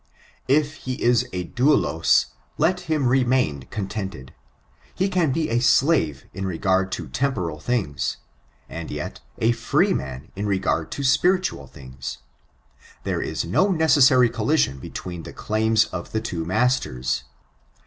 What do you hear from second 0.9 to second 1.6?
is a